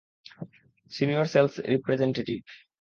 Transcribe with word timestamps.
Senior 0.91 1.25
sales 1.25 1.53
representative. 1.69 2.39